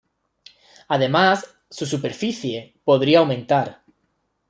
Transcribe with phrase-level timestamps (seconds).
[0.87, 3.83] Además su superficie podría aumentar.